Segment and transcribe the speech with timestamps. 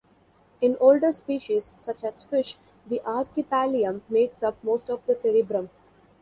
[0.61, 2.57] In older species, such as fish,
[2.87, 5.69] the archipallium makes up most of the cerebrum.